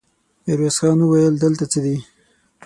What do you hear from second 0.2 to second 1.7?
ميرويس خان وويل: دلته